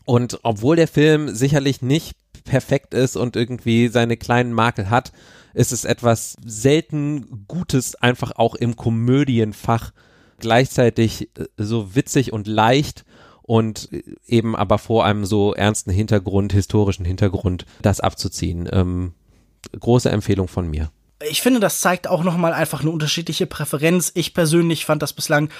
[0.05, 5.13] Und obwohl der Film sicherlich nicht perfekt ist und irgendwie seine kleinen Makel hat,
[5.55, 9.93] ist es etwas selten Gutes, einfach auch im Komödienfach
[10.39, 13.05] gleichzeitig äh, so witzig und leicht
[13.43, 13.91] und
[14.27, 18.69] eben aber vor einem so ernsten Hintergrund, historischen Hintergrund, das abzuziehen.
[18.73, 19.13] Ähm,
[19.79, 20.91] große Empfehlung von mir.
[21.29, 24.13] Ich finde, das zeigt auch nochmal einfach eine unterschiedliche Präferenz.
[24.15, 25.51] Ich persönlich fand das bislang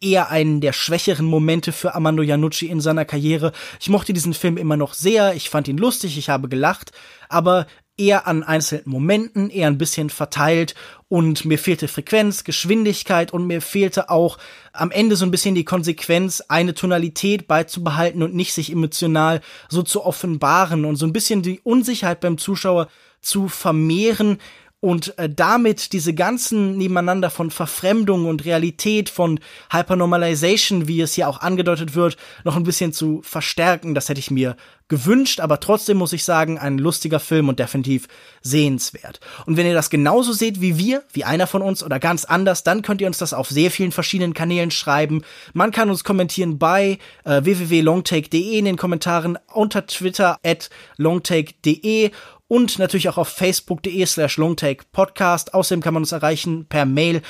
[0.00, 3.52] eher einen der schwächeren Momente für Armando Iannucci in seiner Karriere.
[3.80, 6.92] Ich mochte diesen Film immer noch sehr, ich fand ihn lustig, ich habe gelacht,
[7.28, 10.74] aber eher an einzelnen Momenten, eher ein bisschen verteilt.
[11.08, 14.38] Und mir fehlte Frequenz, Geschwindigkeit und mir fehlte auch
[14.72, 19.82] am Ende so ein bisschen die Konsequenz, eine Tonalität beizubehalten und nicht sich emotional so
[19.82, 22.88] zu offenbaren und so ein bisschen die Unsicherheit beim Zuschauer
[23.20, 24.38] zu vermehren,
[24.84, 29.40] und äh, damit diese ganzen nebeneinander von Verfremdung und Realität, von
[29.72, 33.94] Hypernormalization, wie es hier auch angedeutet wird, noch ein bisschen zu verstärken.
[33.94, 34.56] Das hätte ich mir
[34.88, 38.08] gewünscht, aber trotzdem muss ich sagen, ein lustiger Film und definitiv
[38.42, 39.20] sehenswert.
[39.46, 42.62] Und wenn ihr das genauso seht wie wir, wie einer von uns oder ganz anders,
[42.62, 45.22] dann könnt ihr uns das auf sehr vielen verschiedenen Kanälen schreiben.
[45.54, 50.68] Man kann uns kommentieren bei äh, www.longtake.de in den Kommentaren, unter Twitter at
[50.98, 52.10] longtake.de
[52.54, 55.54] und natürlich auch auf facebook.de slash longtakepodcast.
[55.54, 57.20] Außerdem kann man uns erreichen per Mail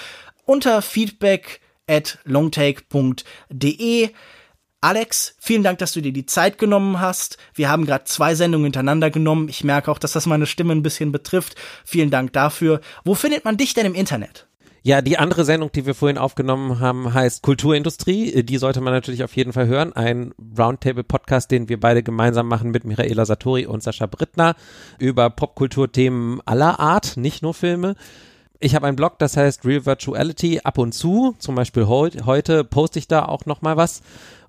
[0.45, 4.11] unter feedback at longtake.de.
[4.83, 7.39] Alex, vielen Dank, dass du dir die Zeit genommen hast.
[7.55, 9.49] Wir haben gerade zwei Sendungen hintereinander genommen.
[9.49, 11.55] Ich merke auch, dass das meine Stimme ein bisschen betrifft.
[11.87, 12.83] Vielen Dank dafür.
[13.03, 14.47] Wo findet man dich denn im Internet?
[14.87, 18.43] Ja, die andere Sendung, die wir vorhin aufgenommen haben, heißt Kulturindustrie.
[18.43, 19.95] Die sollte man natürlich auf jeden Fall hören.
[19.95, 24.55] Ein Roundtable-Podcast, den wir beide gemeinsam machen mit Michaela Satori und Sascha Brittner
[24.99, 27.97] über Popkulturthemen aller Art, nicht nur Filme.
[28.61, 31.35] Ich habe einen Blog, das heißt Real Virtuality ab und zu.
[31.39, 34.03] Zum Beispiel heu heute poste ich da auch noch mal was.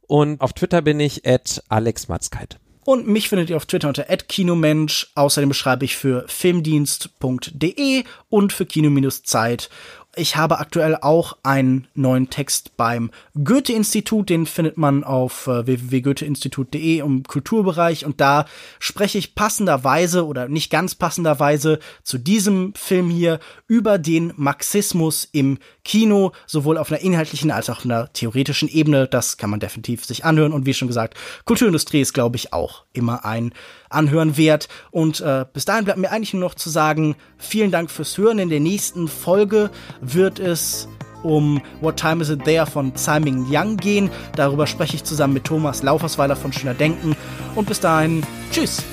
[0.06, 2.60] Und auf Twitter bin ich at Alex Matzkeit.
[2.86, 5.12] Und mich findet ihr auf Twitter unter @kinomensch.
[5.16, 9.70] Außerdem schreibe ich für filmdienst.de und für Kino-Zeit
[10.16, 13.12] ich habe aktuell auch einen neuen Text beim
[13.42, 18.06] Goethe-Institut, den findet man auf äh, www.goetheinstitut.de im Kulturbereich.
[18.06, 18.46] Und da
[18.80, 25.58] spreche ich passenderweise oder nicht ganz passenderweise zu diesem Film hier über den Marxismus im
[25.84, 29.08] Kino, sowohl auf einer inhaltlichen als auch auf einer theoretischen Ebene.
[29.08, 30.54] Das kann man definitiv sich anhören.
[30.54, 33.54] Und wie schon gesagt, Kulturindustrie ist, glaube ich, auch immer ein
[33.90, 34.68] Anhören wert.
[34.92, 38.40] Und äh, bis dahin bleibt mir eigentlich nur noch zu sagen, vielen Dank fürs Hören.
[38.40, 39.70] In der nächsten Folge
[40.02, 40.88] wird es
[41.24, 44.10] um What Time Is It There von Simon Young gehen.
[44.36, 47.16] Darüber spreche ich zusammen mit Thomas Laufersweiler von Schöner Denken.
[47.56, 48.84] Und bis dahin, tschüss.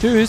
[0.00, 0.28] Tschüss.